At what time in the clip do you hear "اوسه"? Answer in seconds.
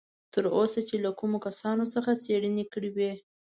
0.57-0.79